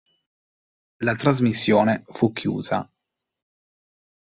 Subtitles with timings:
[1.03, 2.91] La trasmissione fu chiusa.